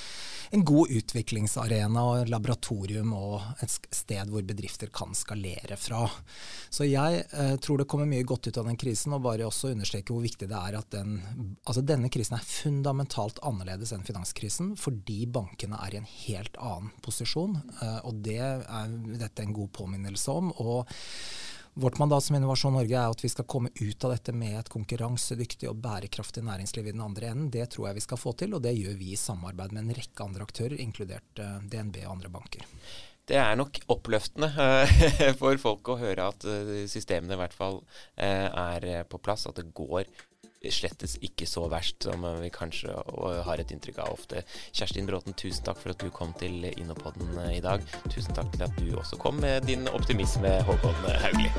en, 0.52 0.64
god 0.66 0.92
utviklingsarena 1.00 2.04
og 2.04 2.32
laboratorium 2.32 3.14
og 3.16 3.64
et 3.64 3.74
sted 3.96 4.32
hvor 4.32 4.44
bedrifter 4.48 4.92
kan 4.94 5.16
skalere 5.16 5.78
fra. 5.80 6.04
Så 6.70 6.88
jeg 6.88 7.24
eh, 7.32 7.56
tror 7.64 7.82
det 7.82 7.88
kommer 7.88 8.10
mye 8.10 8.28
godt 8.28 8.50
ut 8.50 8.60
av 8.60 8.68
den 8.68 8.80
krisen, 8.80 9.16
og 9.16 9.24
bare 9.26 9.48
også 9.48 9.72
understreke 9.74 10.14
hvor 10.14 10.26
viktig 10.26 10.50
det 10.52 10.60
er 10.60 10.80
at 10.80 10.92
den, 10.94 11.20
altså 11.66 11.84
denne 11.86 12.12
krisen 12.14 12.38
er 12.38 12.48
fundamentalt 12.48 13.42
annerledes 13.48 13.94
enn 13.96 14.08
finanskrisen, 14.08 14.76
fordi 14.80 15.26
bankene 15.26 15.80
er 15.84 15.96
i 15.96 16.02
en 16.02 16.12
helt 16.28 16.58
annen 16.60 16.94
posisjon. 17.06 17.60
Eh, 17.82 18.00
og 18.04 18.24
det 18.28 18.42
er 18.44 18.98
dette 19.18 19.46
en 19.46 19.56
god 19.56 19.72
påminnelse 19.80 20.42
om. 20.42 20.52
og 20.58 20.90
Vårt 21.80 21.98
mandat 21.98 22.24
som 22.24 22.36
Innovasjon 22.36 22.74
Norge 22.74 22.98
er 22.98 23.12
at 23.12 23.20
vi 23.22 23.30
skal 23.30 23.46
komme 23.46 23.70
ut 23.70 24.06
av 24.08 24.16
dette 24.16 24.34
med 24.34 24.56
et 24.58 24.70
konkurransedyktig 24.74 25.68
og 25.70 25.78
bærekraftig 25.84 26.42
næringsliv 26.42 26.88
i 26.90 26.94
den 26.96 27.04
andre 27.06 27.28
enden. 27.30 27.52
Det 27.54 27.68
tror 27.70 27.92
jeg 27.92 28.00
vi 28.00 28.04
skal 28.08 28.18
få 28.18 28.34
til, 28.40 28.56
og 28.58 28.64
det 28.66 28.72
gjør 28.74 28.96
vi 28.98 29.12
i 29.14 29.20
samarbeid 29.22 29.76
med 29.76 29.84
en 29.84 29.98
rekke 30.00 30.26
andre 30.26 30.48
aktører, 30.48 30.74
inkludert 30.82 31.44
eh, 31.44 31.60
DNB 31.70 32.00
og 32.08 32.16
andre 32.16 32.32
banker. 32.34 32.66
Det 33.30 33.38
er 33.38 33.60
nok 33.62 33.78
oppløftende 33.94 34.50
eh, 34.64 35.30
for 35.44 35.62
folk 35.62 35.94
å 35.94 36.00
høre 36.02 36.26
at 36.32 36.50
eh, 36.50 36.88
systemene 36.90 37.38
i 37.38 37.42
hvert 37.44 37.54
fall 37.54 37.84
er 38.18 38.90
på 39.06 39.22
plass, 39.22 39.46
at 39.46 39.62
det 39.62 39.70
går 39.78 40.10
slettes 40.74 41.18
ikke 41.24 41.48
så 41.50 41.68
verst 41.72 42.08
som 42.08 42.26
vi 42.42 42.50
kanskje 42.54 42.94
har 43.48 43.62
et 43.62 43.72
inntrykk 43.74 44.02
av 44.04 44.14
ofte. 44.18 44.44
Kjerstin 44.72 45.08
Bråten, 45.10 45.38
tusen 45.38 45.66
takk 45.68 45.80
for 45.82 45.94
at 45.94 46.02
du 46.04 46.10
kom 46.14 46.34
til 46.40 46.68
Innopodden 46.74 47.38
i 47.52 47.62
dag. 47.64 47.86
Tusen 48.10 48.36
takk 48.38 48.52
til 48.56 48.68
at 48.68 48.82
du 48.82 48.92
også 48.98 49.20
kom 49.22 49.42
med 49.44 49.68
din 49.70 49.88
optimisme, 49.94 50.58
Håkon 50.68 51.02
Haugli. 51.24 51.52